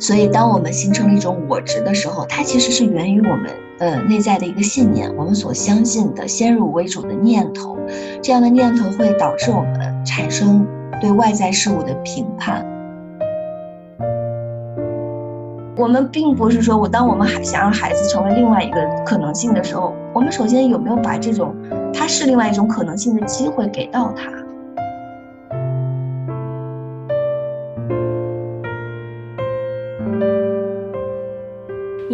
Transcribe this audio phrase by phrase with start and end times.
[0.00, 7.76] 所以，当我们形成了一种我执的时候，它其实是源于我们呃内在的一个信念，我们所相信的先入为主的念头。
[8.22, 10.64] 这样的念头会导致我们产生
[11.00, 12.64] 对外在事物的评判。
[15.76, 21.54] 我们并不是说我当我们还想让孩子成为另外一个可能性的时候，我们首先有没有把这种
[21.92, 24.30] 他是另外一种可能性的机会给到他？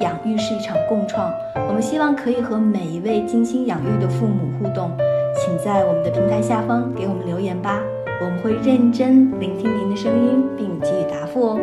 [0.00, 1.32] 养育是一场共创。
[1.68, 4.90] 我们希望可以和每一位精心养育的父母互动，
[5.36, 7.80] 请在我们的平台下方给我们留言吧，
[8.20, 11.60] 我们会认真聆听您的声音，并给予答复哦。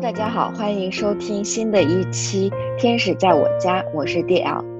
[0.00, 4.71] 大家好，欢迎收听新的一期《天使在我家》，我是 DL。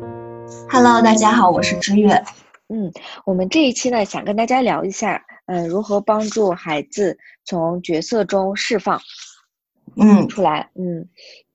[0.71, 2.11] Hello，大家好，我是知月。
[2.69, 2.93] 嗯，
[3.25, 9.01] 我们这一期呢，想跟大家聊一下，嗯，如何帮助孩子从角色中释放，
[9.97, 10.71] 嗯，出来。
[10.75, 11.09] 嗯，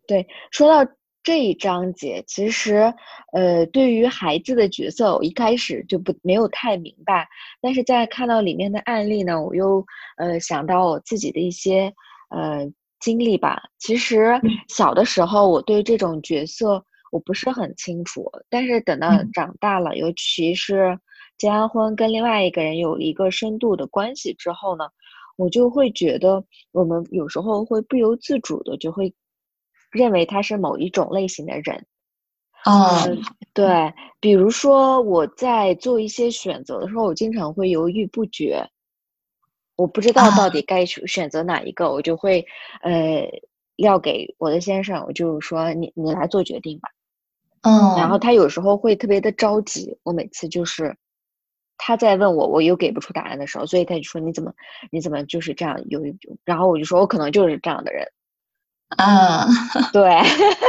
[0.08, 0.92] 对，说到
[1.24, 2.94] 这一章节，其实，
[3.34, 7.28] 呃，对于孩子的角色，我一开始就不没有太明白，
[7.62, 9.86] 但是在看到里面的案例呢，我又
[10.18, 11.94] 呃想到我自己的一些
[12.30, 12.72] 呃。
[13.00, 21.00] 经历吧，其实小的时候我对这种角色我不是很清楚，但是等到长大了，尤其是
[21.38, 24.86] 结完婚跟另外一个人有一个深度的关系之后呢，
[25.38, 29.14] 我就会觉得我们有时候会不由自主的就会
[29.92, 31.86] 认为他是某一种类型的人。
[32.66, 33.22] 嗯，
[33.54, 38.68] 对，比如说我在做一些选择的时候，我经常会犹豫不决。
[39.78, 42.44] 我不知道到底该选择哪一个，我就会，
[42.82, 43.30] 呃，
[43.76, 46.90] 要给我的先生，我就说你你来做决定吧。
[47.62, 50.96] 嗯，然后他有时候会特别的着急，我每次就是
[51.78, 54.54] 他在问我，我又给不出答案的时候，所以他就说你怎么
[54.92, 58.06] 你怎么就是这样犹豫，然后我就说我可能就是这样的人。
[58.98, 59.48] 嗯，
[59.92, 60.04] 对，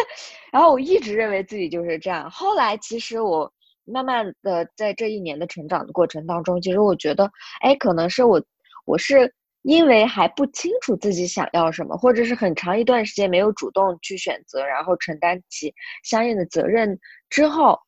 [0.53, 3.53] 然后我一直认为自己就是这样，后来其实我
[3.85, 8.43] 慢慢的在这一年的成长的过程当中，其实我觉得，哎，可能是我。
[8.85, 9.35] 我是
[9.69, 16.99] 因为还不清楚自己想要什么，或者是很长一段时间没有主动去选择，然后承担起相应的责任
[17.29, 17.79] 之后，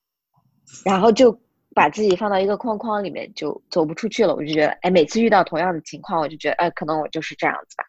[0.84, 1.32] 然后就
[1.74, 4.36] 把自己放到一个框框里面，就走不出去了。
[4.36, 7.84] 我就觉得，哎，每次遇到同样的情况，我就觉得，哎，可能我就是这样子吧。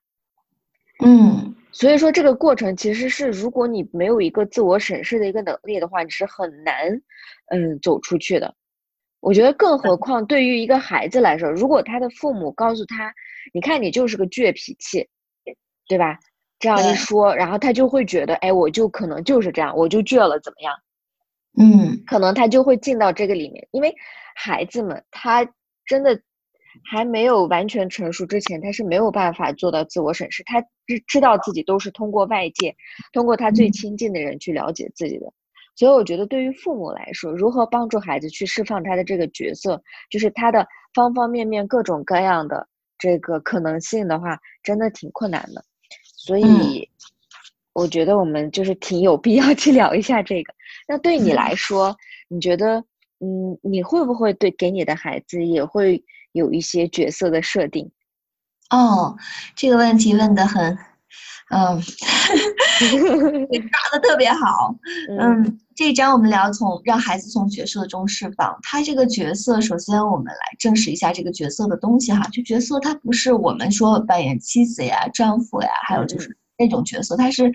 [1.03, 7.01] 嗯，所以说这个过程其实是，如果你没有一个自我审视的一个能力的话，你是很难，
[7.47, 8.55] 嗯，走出去的。
[9.21, 13.13] 我觉得，更何况对于一个孩子来说，如果他的父母告诉他
[13.53, 15.07] ：“你看，你就是个倔脾气，
[15.87, 16.17] 对吧？”
[16.59, 20.75] 这样一说，然后他就会觉得：“哎，我就可能就是这样，我就倔了，怎么样？”
[21.59, 23.93] 嗯，可能他就会进到这个里面，因为
[24.35, 25.47] 孩子们他
[25.85, 26.19] 真的
[26.89, 32.75] 还没有完全成熟之前，他是没有办法做到自我审视，他知知道自己都是通过外界，
[33.11, 35.31] 通过他最亲近的人去了解自己的。
[35.75, 42.67] 所以我觉得，对于父母来说，如何帮助孩子去释放他的这个角色，就是他的方方面面、各种各样的
[42.99, 45.63] 这个可能性的话，真的挺困难的。
[46.03, 46.87] 所以，
[47.73, 50.53] 我觉得我们就是挺有必要 去聊一下这个。
[50.87, 51.95] 那对你来说，
[52.27, 52.83] 你觉得，
[53.19, 56.03] 嗯，你会不会对给你的孩子也会
[56.33, 57.89] 有一些角色的设定？
[58.69, 59.17] 哦，
[59.55, 60.77] 这个问题问得很。
[61.49, 61.81] 嗯，
[62.81, 64.73] 抓的特别好。
[65.19, 68.57] 嗯，这一章我们聊从让孩子从角色中释放。
[68.63, 72.25] 他这个角色，首先我们来证实一下这个角色的东西哈。
[72.31, 77.51] 就角色，它不是我们说扮演妻子呀、丈夫呀，还有就是那种角色，它是，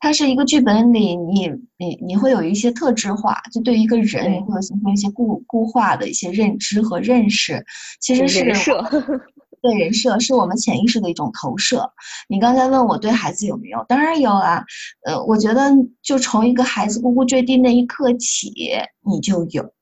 [0.00, 7.64] 它是一个剧本里你你你会有一些特质化，就对一个人你会形成一些固固化的一些认知和认识，
[8.00, 8.52] 其实是。
[9.62, 11.90] 对人设是我们潜意识的一种投射。
[12.28, 13.84] 你刚才问我对孩子有没有？
[13.88, 14.64] 当然有啊。
[15.04, 15.70] 呃，我觉得
[16.02, 18.52] 就从一个孩子呱呱坠地那一刻起，
[19.00, 19.72] 你就有，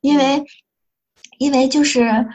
[0.00, 0.44] 因为，
[1.38, 2.26] 因为就是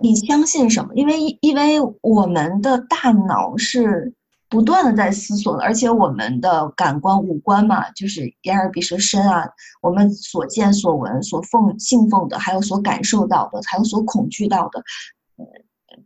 [0.00, 0.92] 你相信什么？
[0.94, 4.14] 因为因为我们的大脑是
[4.48, 9.48] 不断的在思索的，而且我们的感官五官嘛，就是眼耳鼻舌身啊，
[9.80, 14.82] 我们所见所闻、所奉信奉的，还有所感受到的，还有所恐惧到的，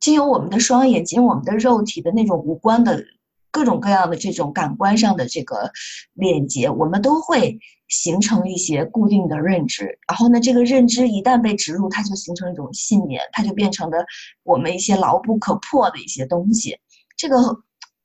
[0.01, 3.05] 经由我们的双眼，经由我们的肉体的那种五官的
[3.51, 5.71] 各种各样的这种感官上的这个
[6.15, 9.99] 链接，我们都会形成一些固定的认知。
[10.09, 14.05] 然后呢，这个认知一旦被植入，它就形成一种信念，它就变成了
[14.43, 16.79] 我们一些牢不可破的一些东西。
[17.17, 17.63] 这个。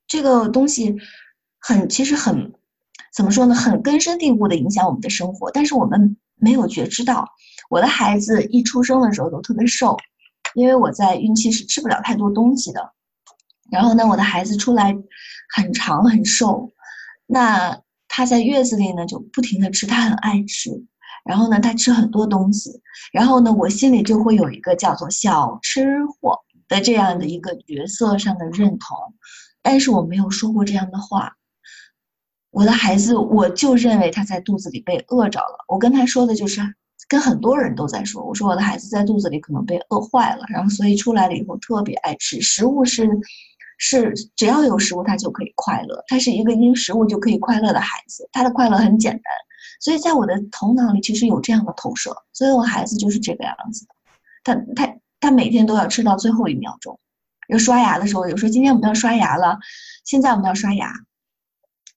[0.08, 0.94] 这个东西
[1.58, 2.52] 很，其实很，
[3.16, 3.56] 怎么说呢？
[3.56, 7.26] 很根深蒂固的影响我们的生活，但是我们没有觉知到。
[7.70, 9.96] 我的孩子一出生的时候都特别瘦，
[10.56, 12.94] 因为我在孕期是吃不了太多东西的。
[13.72, 14.96] 然后呢，我的孩子出来
[15.56, 16.72] 很长很瘦，
[17.26, 20.70] 那他在月子里呢就不停的吃，他很爱吃。
[21.24, 22.82] 然后呢，他吃很多东西。
[23.14, 28.98] 然后呢，我心里就会有一个叫做小吃货的这样的一个角色上的认同。
[29.62, 31.38] 但是我没有说过这样的话。
[32.50, 35.64] 我的孩子，我就认为他在肚子里被饿着了。
[35.70, 36.62] 我跟他说的就是，
[37.12, 43.06] 跟很多人都在说，我说我的孩子在肚子里可能被饿坏了，然后所以出来了以后特别爱吃食物，是
[43.78, 49.24] 是只要有食物他就可以快乐，他是一个因食物就可以快乐的孩子，他的快乐很简单。
[49.82, 53.86] 所以在我的头脑里其实有这样的投射，所以我孩子就是这个样子
[54.46, 56.98] 的，他他他每天都要吃到最后一秒钟。
[57.50, 59.60] 要刷牙的时候，有时候今天我们要刷牙了，
[60.06, 60.94] 现在我们要刷牙，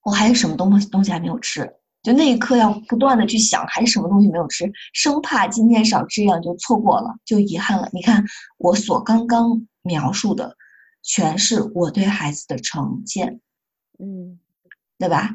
[0.03, 1.73] 我还有什么东西东西还没有吃？
[2.05, 7.89] 就那一刻要不断的去想，还是什么东西没有吃，生怕今天少吃一样就错过了，就遗憾了。
[7.91, 8.23] 你看
[8.59, 10.55] 我所刚刚描述的，
[11.01, 13.41] 全是我对孩子的成见，
[13.99, 14.39] 嗯，
[14.99, 15.31] 对吧？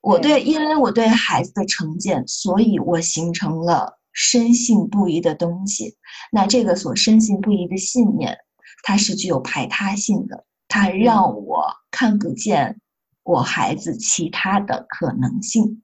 [0.00, 5.96] 我对，因为我对孩子的成见，所以我形成了深信不疑的东西。
[6.32, 8.38] 那这个所深信不疑的信念。
[8.82, 12.80] 它是具有排他性的，它让我看不见
[13.24, 15.82] 我孩子其他的可能性。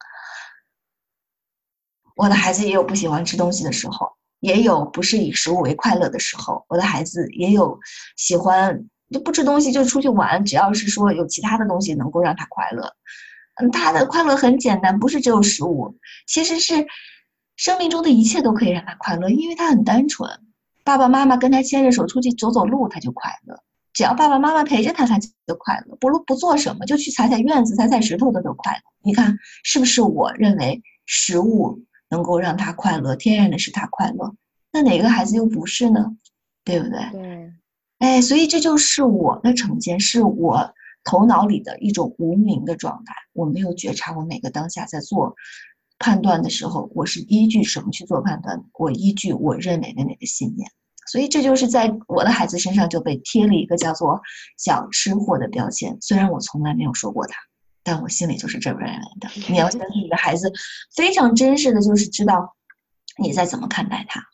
[2.22, 4.08] 我的孩子也有不喜欢吃东西的时候，
[4.38, 6.64] 也有不是以食物为快乐的时候。
[6.68, 7.76] 我的孩子也有
[8.16, 12.94] 喜欢就不吃东西就出去玩，只要是说有其他的东西能够让他快乐。
[13.56, 15.96] 嗯，他的快乐很简单，不是只有食物，
[16.28, 16.86] 其实是
[17.56, 20.30] 生命中的一切都可以让他快乐，因为他很单纯。
[20.84, 23.60] 爸爸妈妈跟他牵着手出去走走路，他就快乐。
[23.92, 25.28] 只要爸爸妈妈陪着他，他就
[25.58, 25.96] 快乐。
[25.96, 28.78] 不不做什么，就去踩踩院子、踩踩石头，他都快乐。
[29.02, 30.02] 你看，是不是？
[30.02, 31.82] 我认为食物
[32.12, 34.34] 能够让他快乐，天然的使他快乐。
[34.70, 36.14] 那哪个孩子又不是呢？
[36.62, 36.98] 对不对？
[37.12, 37.52] 对。
[37.98, 40.74] 哎，所以这就是我的成见，是我
[41.04, 43.14] 头脑里的一种无名的状态。
[43.32, 45.34] 我没有觉察，我每个当下在做。
[45.98, 48.60] 判断的时候，我是依据什么去做判断？
[48.74, 50.68] 我依据我认为的那个信念，
[51.06, 54.20] 所以这就是在我的孩子身上就被贴了一个叫做
[54.58, 55.96] “小吃货”的标签。
[56.00, 57.34] 虽然我从来没有说过他，
[57.82, 59.28] 但我心里就是这么认为的。
[59.48, 60.52] 你要相信你的孩子，
[60.94, 62.56] 非常真实的就是知道
[63.18, 64.24] 你在怎么看待他。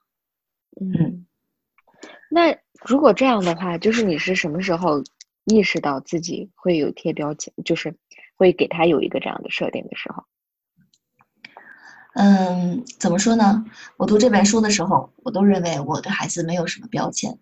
[0.81, 1.27] 嗯，
[2.31, 5.03] 那如果这样的话，就是你是什么时候
[5.45, 7.97] 意识到自己会有贴标签，就是
[8.37, 10.25] 会给他有一个这样的设定的时候？
[12.15, 13.65] 嗯，怎么说呢？
[13.97, 17.39] 我读这本书的时候，我都认为我对孩子没有什么标签，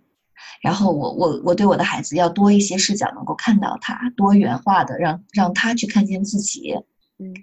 [0.62, 6.74] 然后我我我对我的孩子要多一些视角，能够看到他多元化的，让让他去看见自己。
[7.18, 7.34] 嗯，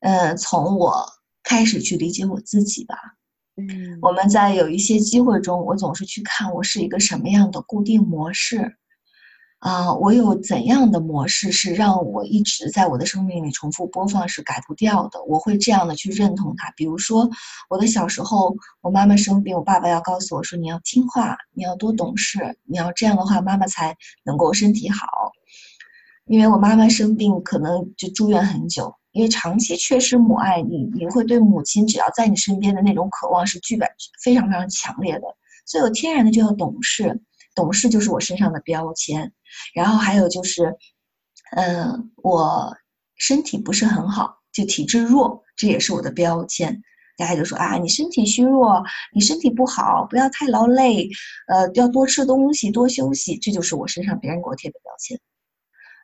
[0.00, 1.04] 呃，从我
[1.42, 2.96] 开始去理解我自己吧。
[3.56, 8.76] 嗯，我们在有一些机会中，我总是去看我是一个什么样的固定模式。
[9.64, 15.22] 啊，我有怎样的模式是让我一直在我的生命里重复播放是改不掉的？
[15.24, 16.70] 我会这样的去认同它。
[16.76, 17.30] 比如说，
[17.70, 25.06] 我的小时候，我妈妈生病，我爸爸要告诉我说：“你要听话，你要多懂事，你要这样的话，妈妈才能够身体好。”
[26.28, 33.86] 因为我妈妈生病，可能就住院很久，因为长期缺失母爱，你你会对母亲只要在你身边的那种渴望是具备
[34.22, 35.22] 非常非常强烈的，
[35.64, 37.18] 所以我天然的就要懂事。
[37.54, 39.32] 懂事就是我身上的标签，
[39.74, 40.74] 然后还有就是，
[41.56, 42.76] 嗯，我
[43.16, 46.82] 身体不是很好，就体质弱，这也是我的标签。
[47.16, 48.82] 大家就说啊，你身体虚弱，
[49.14, 51.08] 你身体不好，不要太劳累，
[51.46, 55.20] 呃，要多吃东西，多休息，这就是我身上别人给我贴的标签。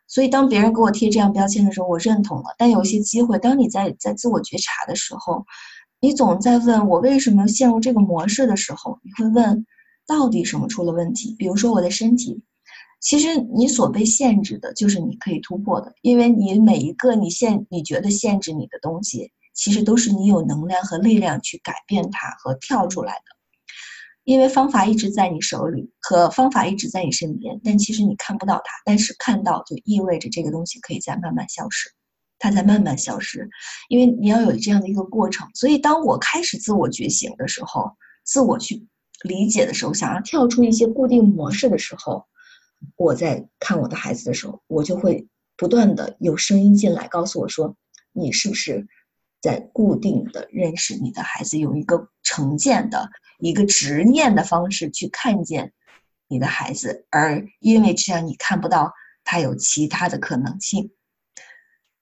[0.06, 2.54] 所以当别人给我贴这样标签的时候，我认同了。
[2.56, 5.44] 但有些机会，当你在在自我觉察的时候，
[6.00, 9.66] 你总在问我为什么陷入这个模式的时候，你会问。
[10.06, 11.34] 到底什么出了问题？
[11.38, 12.42] 比如说我的身体，
[13.00, 23.22] 其实你所被限制的就是你可以突破的，因为你每一个你限你觉得限制你的东西，其实都是你有能量和力量去改变它和跳出来的。
[24.24, 28.70] 因为方法一直在你手里，和方法一直在你身边，但其实你看不到它。
[28.84, 31.90] 但是看到就意味着这个东西可以在慢慢消失，
[32.38, 33.48] 它在慢慢消失，
[33.88, 35.48] 因为你要有这样的一个过程。
[35.54, 37.90] 所以当我开始自我觉醒的时候，
[38.22, 38.86] 自我去
[39.22, 42.26] 理解的时候，想要跳出一些固定模式的时候，
[42.96, 47.76] 我在看我的孩子的时候，我就会不断的有声音进来告诉我说，
[48.12, 48.86] 你是不是？
[49.42, 53.08] 在固定的认识你的孩子，用一个成见的
[53.38, 55.72] 一个执念的方式去看见
[56.28, 58.92] 你的孩子，而因为这样你看不到
[59.24, 60.92] 他有其他的可能性。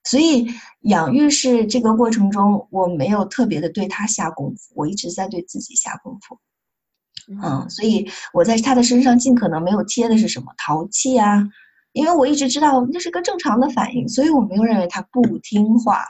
[0.02, 0.48] 所以
[0.80, 6.40] 养育是这个过程中，我没有特别的对他下功夫，我一直在对自己下功夫。
[7.42, 11.46] 嗯，所以我在他的身上尽可能没有贴的是什么淘气啊，
[11.92, 16.04] 因为我一直知道那是个正常的反应，所以我没有认为他不听话。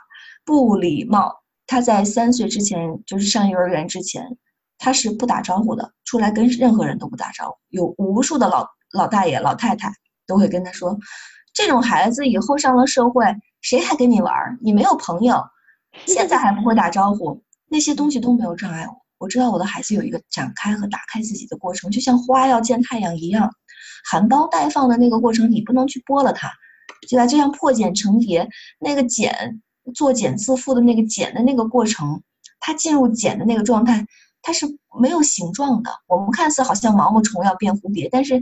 [0.45, 1.35] 不礼貌。
[1.67, 4.39] 他在三岁之前，就是上幼儿园之前，
[4.79, 7.57] 他是不打招呼的，出来跟任何人都不打招呼。
[7.69, 9.93] 有无数的老老大爷、老太太
[10.27, 10.99] 都会跟他说
[11.53, 13.23] ：“这种孩子以后上了社会，
[13.61, 14.33] 谁还跟你玩？
[14.63, 15.45] 你没有朋友，
[16.07, 19.08] 现在还不会打招呼。”那些东西都没有障碍我。
[19.19, 23.51] 我知道我的孩子有一个展开和打开自己的过程，就像花要见太阳一样，
[24.11, 26.51] 含苞待放的那个过程，你不能去剥了它，
[27.09, 27.27] 对吧？
[27.27, 28.49] 就像破茧成蝶，
[28.79, 29.61] 那个茧。
[29.95, 32.23] 做茧自缚的那个茧的那个过程，
[32.61, 34.05] 它进入茧的那个状态，
[34.43, 34.67] 它是
[35.01, 35.91] 没有形状的。
[36.07, 38.39] 我们看似好像毛毛虫要变蝴蝶，但是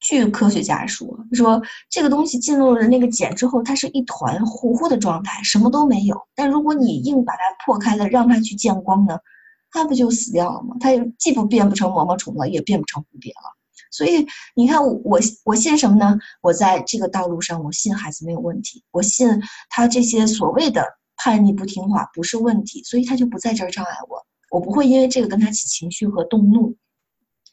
[0.00, 6.20] 据科学家说，说这个东西进入了那个茧之后，它是一团糊糊的状态，什么都没有。
[6.34, 9.18] 但如果你硬把它破开了，让它去见光呢，
[9.70, 10.76] 它不就死掉了吗？
[10.80, 13.56] 它既不变不成毛毛虫了，也变不成蝴蝶了。
[13.90, 16.18] 所以你看，我我信什么呢？
[16.42, 20.84] 我在这个道路上，我信孩子没有问题，我信他这些所谓的
[21.16, 26.76] 叛逆不听话不是问题，所以他就不在这儿障碍我，我不会因为这个跟他起情绪和动怒，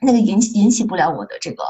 [0.01, 1.63] 那个引起引起不了我的这个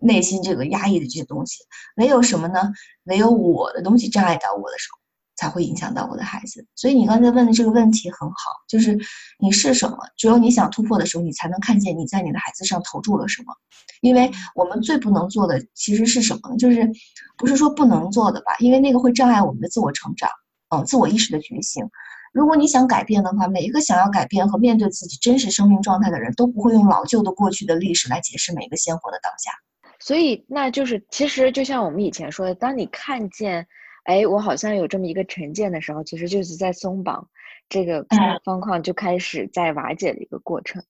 [0.00, 1.64] 内心这个压抑的这些东西。
[1.96, 2.72] 唯有什么呢？
[3.04, 5.03] 唯有我的东西障碍到我的时候。
[5.36, 8.36] 才会影响到我的孩子，所以你刚才问的这个问题很好，
[8.68, 8.96] 就是
[9.38, 9.98] 你是什么？
[10.16, 13.52] 只有你想突破的时候，你才能看见你在你的孩子上投注了什么。
[14.00, 16.56] 因为我们最不能做的其实是什么呢？
[16.56, 16.88] 就是
[17.36, 18.54] 不是说不能做的吧？
[18.60, 20.30] 因为那个会障碍我们的自我成长，
[20.68, 21.84] 嗯，自我意识的觉醒。
[22.32, 29.50] 如果你想改变的话，每一个想要改变和面对自己真实生命状态的人都不会用老旧的过去的历史来解释每一个鲜活的当下。
[29.98, 33.66] 所以，那就是其实就像我们以前说的，当你看见。
[34.04, 37.28] 哎，我好像有这么一个成见的时候，其实就是在松绑，
[37.68, 38.06] 这个
[38.44, 40.82] 方框就开始在瓦解的一个过程。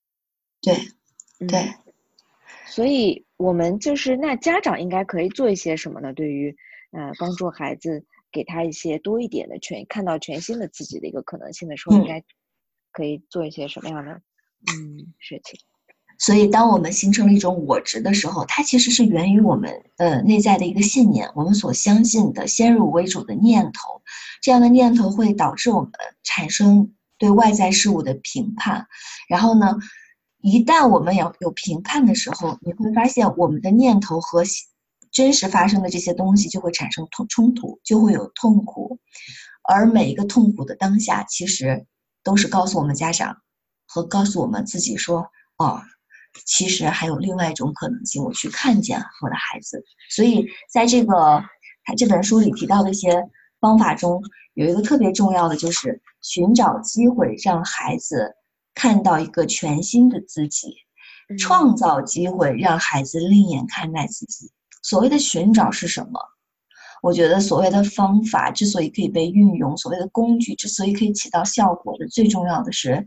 [0.61, 0.75] 对，
[1.47, 1.73] 对。
[2.67, 6.13] 所以，我们就是那家长应该可以做一些什么呢？
[6.13, 6.55] 对于
[6.91, 12.23] 呃，帮助孩子给他一些多一点的全看到全新的自己的一个可能性的时候，应该
[12.91, 15.59] 可以做一些什么样的嗯事情？
[16.17, 24.01] 所以，当我们形成了一种我执的时候，它其实是源于我们呃内在的一个信念，我们所相信的先入为主的念头。
[24.41, 25.91] 这样的念头会导致我们
[26.23, 28.87] 产生对外在事物的评判。
[29.27, 29.77] 然后呢，
[30.39, 34.43] 一旦我们有有评判的时候，你会发现我们的念头和
[35.11, 38.99] 真实发生的这些东西就会产生冲冲突，就会有痛苦。
[39.63, 41.85] 而每一个痛苦的当下，其实
[42.23, 43.37] 都是告诉我们家长
[43.85, 45.81] 和告诉我们自己说：哦。
[46.45, 49.83] 其实还有另外一种可能性，我去看见我的孩子。
[50.09, 51.41] 所以在这个
[51.85, 53.23] 他这本书里提到的一些
[53.59, 54.21] 方法中，
[54.53, 58.35] 有一个特别重要的，就是寻找机会让孩子
[58.73, 60.75] 看到一个全新的自己，
[61.39, 64.51] 创造机会让孩子另眼看待自己。
[64.83, 66.19] 所谓的寻找是什么？
[67.01, 73.05] 我觉得所谓的方法之所以可以被运用，所谓的工具之所以可以起到效果的，最重要的是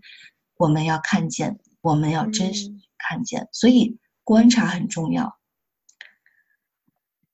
[0.56, 2.70] 我们要看见，我们要真实。
[2.98, 5.38] 看见，所以观察很重要。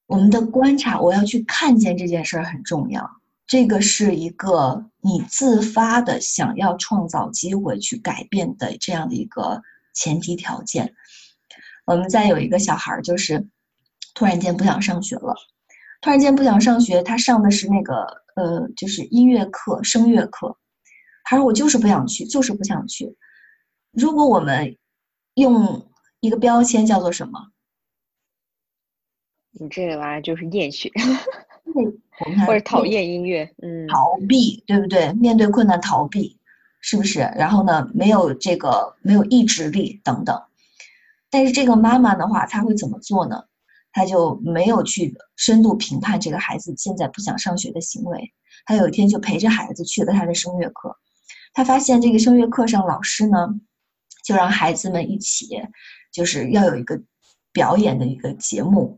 [0.07, 3.11] 我们的观察，我要去看见这件事儿很重要。
[3.47, 9.63] 这个是一个你自发的想要创造机会去改变的这样的一个
[9.95, 10.95] 前提条件。
[11.87, 13.49] 我们再有一个小孩儿，就是
[14.15, 15.35] 突然间不想上学了，
[16.01, 18.07] 突然间不想上学，他上的是那个
[18.37, 20.57] 呃，就是音乐课、声乐课。
[21.25, 23.17] 他说：“我就是不想去，就是不想去。”
[23.93, 24.77] 如果我们
[25.35, 25.87] 用
[26.21, 27.51] 一个标签叫做什么？
[29.57, 30.91] 你这个玩意儿就是厌学，
[32.47, 35.13] 或者讨厌音乐，嗯，逃避，对不对？
[35.13, 36.39] 面对困难逃避，
[36.81, 37.21] 是不是？
[37.37, 40.43] 然后呢，没有这个没有意志力等等。
[41.31, 43.45] 但是这个妈妈的话，她会怎么做呢？
[43.93, 48.33] 她就没有去深度评判这个孩子现在不想上学的行为。
[48.67, 50.97] 她有一天就陪着孩子去了他的声乐课，
[51.53, 53.61] 她发现这个声乐课上老师呢。
[54.25, 55.47] 就让孩子们一起，
[56.11, 57.01] 就是要有一个
[57.53, 58.97] 表演的一个节目，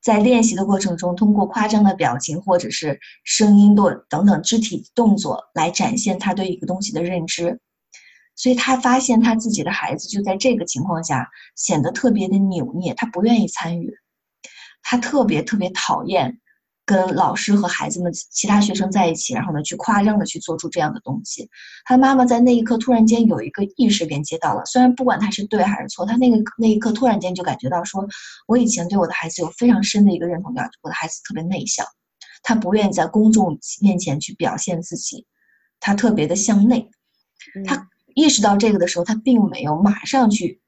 [0.00, 7.60] 在练习的过程中，通过夸张的表情或者是声音的等等肢体动作来展现他对一个东西的认知。
[8.36, 13.94] 所以他发现他自己的孩子就在这个情况下显得特别的扭捏，他不愿意参与，
[14.82, 16.40] 他特别特别讨厌。
[16.86, 21.48] 跟老师和孩子们、其他学生在一起，然后呢，去夸张的去做出这样的东西。
[21.84, 28.06] 他妈妈在那一刻突然间有一个意识连接到了，虽然不管他是对还是错，他那个那一刻突然间就感觉到说，
[28.46, 31.86] 我以前对我的孩子有非常深的一个认同感，我的孩子特别内向，
[32.42, 35.26] 他不愿意在公众面前去表现自己，
[35.80, 36.90] 他特别的向内。
[37.66, 40.60] 他意识到这个的时候，他并没有马上去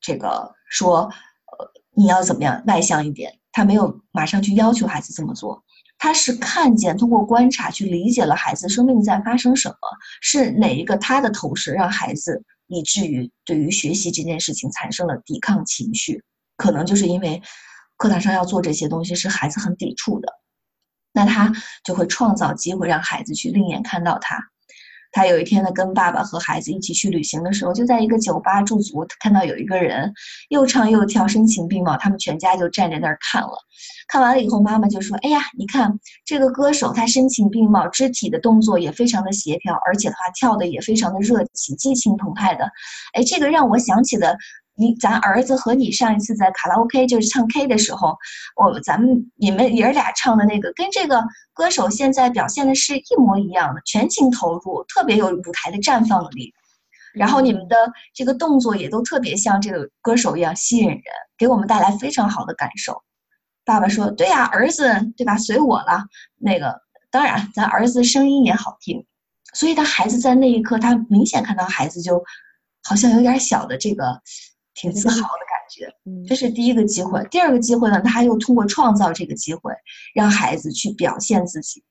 [0.00, 1.10] 这个说，
[1.56, 3.38] 呃，你要怎么样外向一点。
[3.52, 5.62] 他没有马上去要求孩子这么做，
[5.98, 9.76] 他是看见通过观察去理解了孩子生命在发生什么，
[10.20, 16.24] 是哪一个他的投射让孩子以至于对于学习这件事情产生了抵抗情绪，
[16.56, 17.42] 可能就是因为
[17.98, 20.32] 课堂上要做这些东西是孩子很抵触的，
[21.12, 21.52] 那他
[21.84, 24.38] 就会创造机会让孩子去另眼看到他。
[25.12, 30.12] 他有一天呢，跟爸爸和孩子一起去旅行的时候，就在一个酒吧驻足，看到有一个人
[30.48, 33.52] 又唱又跳，声情并茂，他们全家就站在那儿看了。
[34.08, 42.64] 看完了以后，妈妈就说：“哎呀，你看这个歌手，他声情并茂，肢体的动作也非常的协调，而且的话跳的也非常的热情，激情澎湃的。
[43.14, 44.36] 哎，这个让我想起了。”
[44.82, 48.16] 你咱儿子和你上一次在卡拉 OK 就是唱 K 的时候，
[48.56, 51.22] 我咱们你们爷儿俩唱的那个，跟这个
[51.54, 56.52] 歌手现在表现的是一模一样的，全情投入，特别有舞台的绽放力。
[57.14, 57.76] 然后你们的
[58.12, 61.02] 这个动作也都特别像这个歌手一样吸引人，
[61.38, 63.00] 给我们带来非常好的感受。
[63.64, 64.82] 爸爸说：“对呀，儿子
[65.16, 65.36] 对吧？
[65.38, 66.04] 随我了。
[66.38, 66.74] 那个
[67.10, 69.06] 当然，咱儿子声音也好听，
[69.54, 72.24] 所以他孩子在那一刻，他明显看到孩子就
[72.82, 74.20] 好像有点小的这个。”
[74.74, 77.22] 挺自豪的感觉，这是第一个机会。
[77.30, 79.72] 第二个机会呢，他又通过创造这个机会，
[80.14, 81.82] 让孩子去表现自己，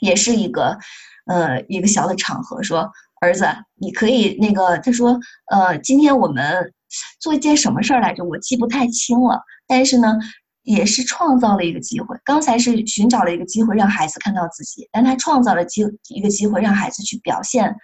[0.00, 0.78] 也是一个，
[1.26, 2.62] 呃，一个小的场合。
[2.62, 5.18] 说儿子，你可以那个，他说，
[5.50, 6.72] 呃，今天我们
[7.20, 8.24] 做一件什么事儿来着？
[8.24, 9.42] 我记不太清了。
[9.66, 10.16] 但是呢，
[10.62, 12.16] 也是创造了一个机会。
[12.24, 17.76] 刚才是寻找了一个机会让孩子看到自己，但他创造了机一个机会让孩子去表现。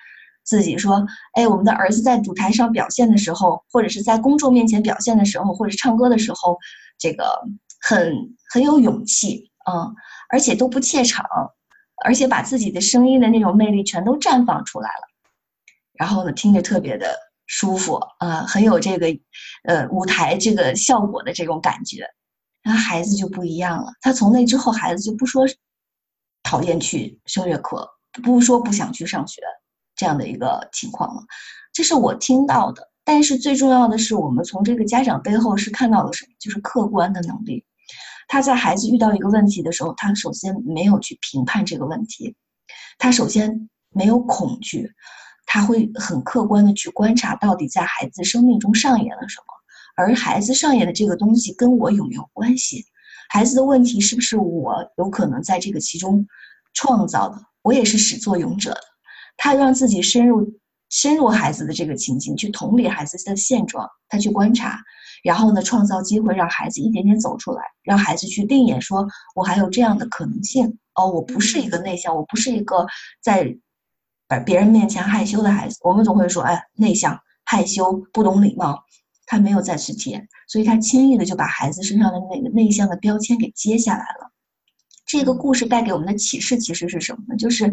[0.44, 6.59] 自己说：“哎，我们的儿子在舞台上表现的时候，或者是在公众面前表现的时候，或者唱歌的时候，
[6.98, 7.40] 这个
[7.80, 8.14] 很
[8.52, 9.94] 很有勇气嗯，
[10.30, 11.26] 而且都不怯场，
[12.04, 15.09] 而且把自己的声音的那种魅力全都绽放出来了。
[15.94, 19.07] 然后呢，听着特别的舒服啊，很有这个
[19.64, 22.07] 呃舞台这个效果的这种感觉。
[22.62, 25.44] 然后孩子就不一样了，他从那之后，孩子就不说
[26.42, 27.88] 讨厌去声乐课，
[28.22, 29.40] 不说不想去上学。”
[29.96, 31.22] 这样的一个情况了，
[31.72, 32.90] 这是我听到的。
[33.04, 36.33] 但是最重要的是，我们从这个家长背后是看到了什么？
[36.40, 37.64] 就是客观的能力。
[38.26, 42.35] 他在孩子遇到一个问题的时候，他首先没有去评判这个问题，
[42.98, 44.90] 他首先没有恐惧，
[45.44, 49.44] 他会很客观的去观察到底在孩子生命中上演了什么，
[49.94, 52.87] 而孩子上演的这个东西跟我有没有关系？
[53.28, 56.26] 孩子的问题是不是我有可能在这个其中
[56.72, 57.42] 创造的？
[57.61, 58.80] 我也是始作俑者的。
[59.37, 60.59] 他让自己深入
[60.90, 64.81] 深入孩子的这个情境，去同理孩子的现状，他去观察，
[65.25, 72.87] 然后呢，创造机会让孩子一点点走出来，让孩子去定眼说：“我还有这样的可能性哦，我不是一个内向，我不是一个
[73.20, 73.57] 在
[74.47, 78.85] 别人面前害羞的孩子。”我们总会说：“哎，内向、害羞、不懂礼貌。”
[79.27, 84.31] 他没有再去填，所以他轻易的就把孩子身上的那个内向的标签给揭下来了。
[85.07, 87.37] 这个故事带给我们的启示其实是什么呢？
[87.37, 87.73] 就是。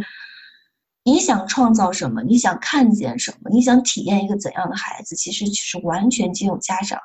[1.04, 2.22] 你想创造什么？
[2.22, 3.50] 你想看见什么？
[3.50, 5.16] 你想体验一个怎样的孩子？
[5.16, 7.00] 其实其实完全经由家长。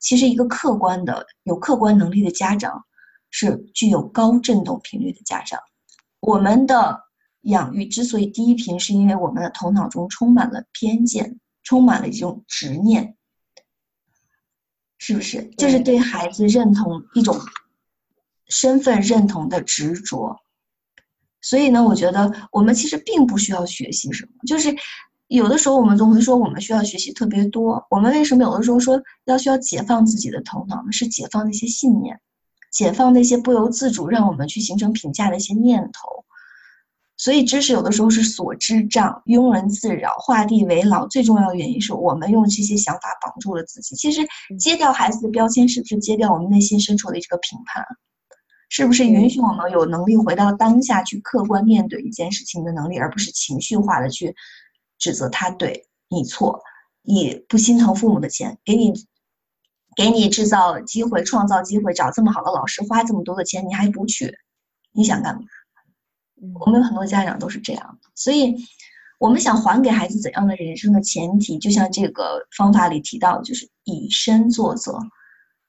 [0.00, 2.84] 其实一个客观的、有客观能力的家长，
[3.30, 5.60] 是具有高振动频率的家长。
[6.20, 7.02] 我们的
[7.42, 13.16] 养育之所以低频，是因为我们的头脑中充满了偏见，充满了一种执念，
[14.98, 15.50] 是不是？
[15.58, 17.38] 就是对孩子认同一种
[18.48, 20.41] 身份认同的执着。
[21.42, 24.74] 所以呢，我觉得我们其实并不需要学习什么，就是
[25.26, 27.84] 有的时候我们总会说我们需要学习特别多。
[27.90, 30.92] 我们为什么有的时候说要需要解放自己的头脑呢？
[30.92, 32.20] 是解放那些信念，
[32.70, 36.24] 解放那些不由自主让我们去形成评价的一些念头。
[37.16, 41.06] 所以知识有的时候是所知障，庸人自扰，画地为牢。
[41.06, 43.94] 最重要的原因是我们用这些想法绑住了自己。
[43.94, 44.22] 其实
[44.58, 47.84] 揭掉孩子的标签，是不是揭掉我们内心深处的这个评判？
[48.74, 54.34] 是不是允许我们有能力回到当下去客观面对一件事情的能力，而不是情绪化的去
[54.98, 56.62] 指责他对你错？
[57.02, 58.94] 你不心疼父母的钱，给你
[59.94, 64.38] 给你制造机会、创造机会、找这么好的老师、花这么多的钱，你还不去，
[64.92, 65.42] 你想干嘛？
[66.58, 68.56] 我们有很多家长都是这样的，所以
[69.18, 74.98] 我们想还给孩子怎样的人生的前提，就像这个方法里提到，就是以身作则，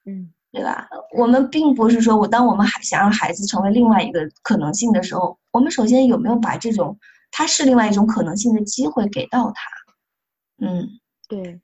[0.06, 0.88] 嗯，对吧？
[1.16, 6.96] 我们并不是说我当我们还想让孩子成为另外一个可能性的时候，我们首先有没有把这种
[7.30, 10.66] 他是另外一种可能性的机会给到他？
[10.66, 10.88] 嗯，
[11.28, 11.60] 对，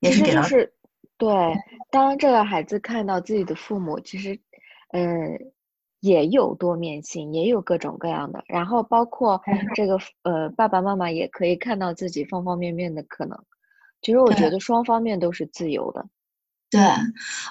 [0.00, 0.72] 也是给到是
[1.16, 1.28] 对。
[1.90, 4.38] 当这个孩子看到自己的父母，其实，
[4.92, 5.52] 嗯。
[6.00, 9.40] 也有多面性，也有各种各样的，然后包括
[9.74, 13.36] 这个呃爸爸妈妈也可以看到自己方方面面的可能。
[14.02, 16.06] 其实我觉得双方面都是自由的。
[16.76, 16.84] 对，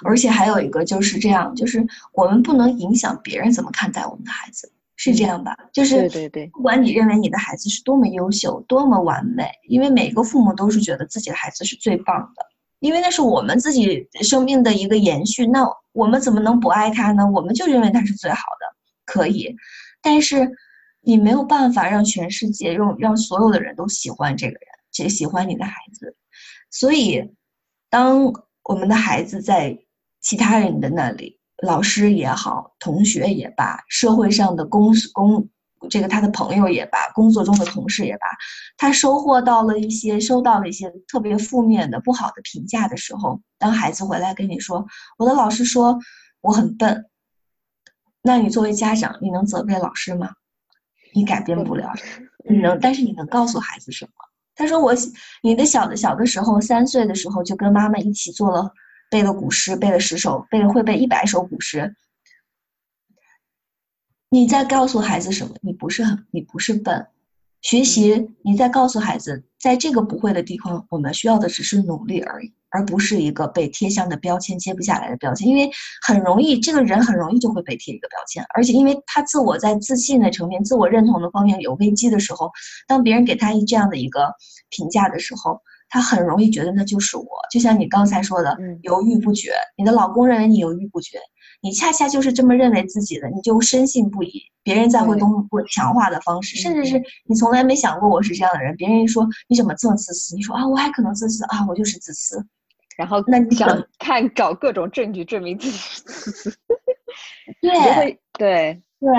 [0.04, 5.56] 而且还有一个就是这样，就是我们不能影响别人怎么看待我们的孩子，是这样吧？
[5.72, 12.46] 就是对对对，不管你认为你的孩子是多么优秀、多么完美，因为每个父母都是觉得自己的孩子是最棒的。
[12.80, 17.26] 因为那是我们自己生命的一个延续，那我们怎么能不爱他呢？
[17.30, 19.56] 我们就认为他是最好的，可以，
[20.02, 20.48] 但是
[21.00, 24.60] 你没有办法让全世界让让所有的人都喜欢这个人，
[24.92, 26.14] 这喜欢你的孩子。
[26.70, 27.32] 所以，
[27.88, 28.30] 当
[28.68, 29.78] 我们的孩子在
[30.20, 35.48] 其他人的那里，老师也好，同学也罢，社会上的公公。
[35.88, 38.26] 这个他的朋友也罢，工作中的同事也罢，
[38.76, 44.84] 他收获到了一些，收到了一些特别负面的、不好的评价的时候，当孩子回来跟你说
[45.16, 45.96] ：“我的老师说
[46.40, 47.06] 我很笨。”
[48.22, 50.30] 那你作为家长，你能责备老师吗？
[51.14, 51.94] 你改变不了，
[52.48, 54.10] 你能，但是你能告诉孩子什么？
[54.56, 54.92] 他说：“我，
[55.42, 58.72] 你的小的小的时候，三岁的时候就跟妈妈一起做了，
[59.10, 61.94] 背了古诗，背了十首，背了会背一百首古诗。”
[64.28, 65.54] 你在告诉孩子什么？
[65.60, 67.06] 你不是很，你不是笨，
[67.62, 68.30] 学习。
[68.42, 75.48] 你在告诉孩子，在这个不会的地方，我们需要的只是努力而已，而不是一个被贴上的标签，揭不下来的标签。
[75.48, 75.70] 因为
[76.06, 82.50] 很容易，这个人很容易就会被贴一个标签，而且因为他自我在自信的层面、自我认同的方面有危机的时候，
[82.86, 84.30] 当别人给他一这样的一个
[84.68, 85.58] 评价的时候，
[85.88, 87.26] 他很容易觉得那就是我。
[87.50, 89.52] 就像你刚才说的，犹豫不决。
[89.78, 91.18] 你的老公认为你犹豫不决。
[91.62, 94.42] 你恰恰就是这么认为自己的，你就深信不疑。
[94.62, 102.44] 别人再会通过强化的方式，甚至是你从来没想过我是这样的人，别人一说你怎么这么自私，你说啊我还可能自私啊，我就是自私。
[102.96, 105.78] 然后那你想 看找各种证据证明自己。
[107.60, 109.10] 对对对，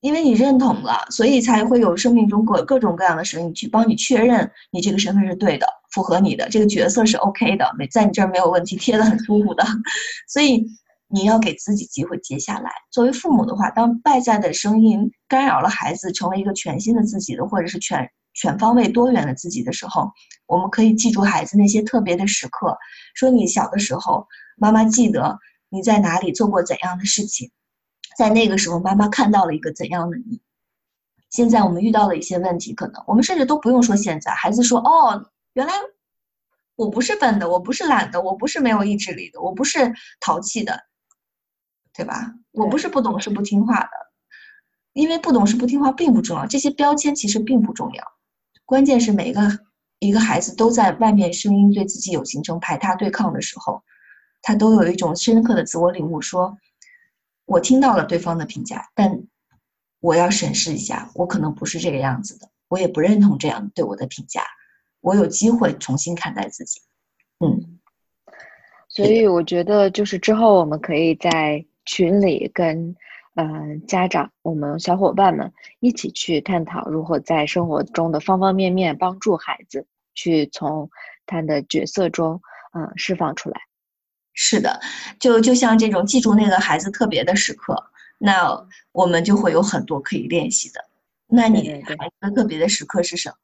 [0.00, 9.64] 因为你认同了，所以才会有生命中各各种各样的声音去帮你确认你这个身份是对的，符合你的这个角色是 OK 的，没在你这儿没有问题，贴的很舒服的，
[10.28, 10.66] 所以。
[11.14, 12.70] 你要给自己机会接下来。
[12.90, 20.12] 作为父母的话，当外在的声音干扰了孩子成为一个全新的自己的，或者是全全方位多元的自己的时候，
[20.46, 22.76] 我们可以记住孩子那些特别的时刻。
[23.14, 27.50] 说你小的时候，妈妈记得你在哪里做过怎样的事情，
[28.16, 30.40] 在那个时候，妈妈看到了一个怎样的你。
[31.30, 35.72] 现在我们遇到了一些问题，可能我们甚至都不用说现在，孩子说：“哦，原来
[36.76, 40.80] 我不是笨的，我不是懒的，我不是没有意志力的，我不是淘气的。”
[41.94, 42.32] 对吧？
[42.52, 43.90] 我不是不懂事不听话的，
[44.94, 48.02] 因为不懂事不听话并不重要，这些标签其实并不重要，
[48.72, 49.42] 关键是每一个
[49.98, 53.82] 一个孩子都在外面声音对自己有形成排他对抗的时候，
[54.40, 56.56] 他都有一种深刻的自我领悟，说，
[57.44, 59.24] 我听到了对方的评价，但
[60.00, 64.42] 我要审视一下，我可能不是这个样子的，我也不认同这样对我的评价，
[65.02, 66.80] 我有机会重新看待自己，
[67.44, 67.78] 嗯，
[68.88, 71.62] 所以我觉得就是之后我们可以在。
[71.84, 72.94] 群里跟
[73.34, 80.90] 呃家长，我们小伙伴们一起去探讨如何在生活中的方方面面帮助孩子去从
[81.26, 82.40] 他的角色中
[82.74, 83.60] 嗯释放出来。
[84.34, 84.80] 是的，
[85.20, 87.76] 就就像这种记住那个孩子特别的时刻，
[88.18, 90.84] 那我们就会有很多可以练习的。
[91.26, 93.36] 那你孩子特别的时刻是什么？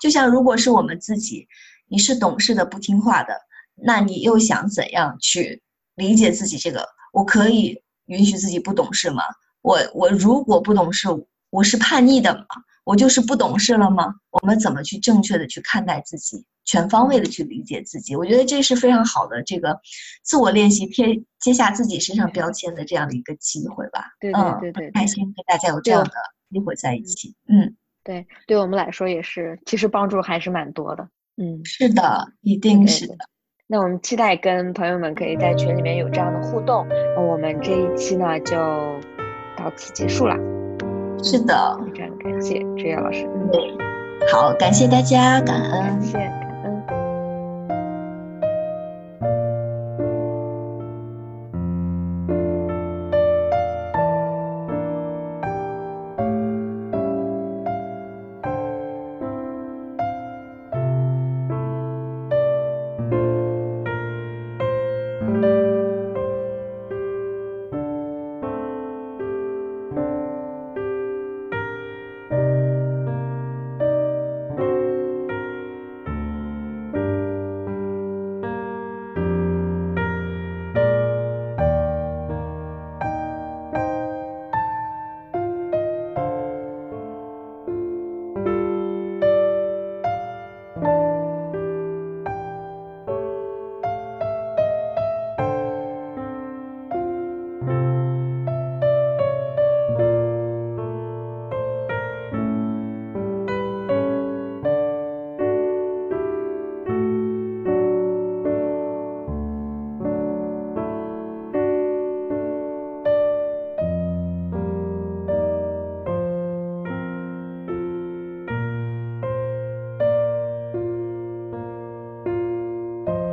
[0.00, 1.46] 就像如果是我们自己，
[1.88, 3.34] 你是懂事的不听话的，
[3.74, 5.62] 那你又想怎样去
[5.96, 6.88] 理解自己这个？
[7.12, 9.22] 我可以允许自己不懂事吗？
[9.62, 11.08] 我我如果不懂事，
[11.50, 12.46] 我是叛逆的吗？
[12.84, 14.12] 我就是不懂事了吗？
[14.30, 18.16] 我们怎么去正确的去看待自己，全方位的去理解自己？
[18.16, 19.78] 我觉得这是非常好的这个
[20.24, 24.06] 自我练习，贴接下自己身上标签的这样的一个机会吧。
[24.18, 26.10] 对对对对，开心跟大家有这样的
[26.50, 27.36] 机会在一起。
[27.46, 31.08] 嗯，对，对我们来说也是，其实帮助还是蛮多的。
[31.36, 33.16] 嗯，是的，一定是的。
[33.72, 36.86] 那我们期待跟朋友们可以在群里面有这样的互动。
[37.16, 38.54] 那我们这一期呢就
[39.56, 40.36] 到此结束了。
[41.22, 43.26] 是的，非常感谢志远老师。
[43.34, 43.48] 嗯，
[44.30, 45.80] 好，感谢大家，感恩。
[45.80, 46.41] 感谢。